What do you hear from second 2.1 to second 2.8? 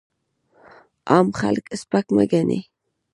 مه ګڼئ!